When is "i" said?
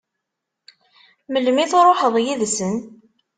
1.63-1.67